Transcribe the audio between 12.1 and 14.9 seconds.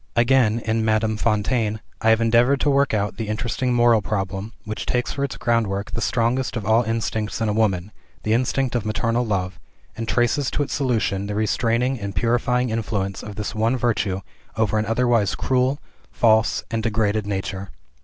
purifying influence of this one virtue over an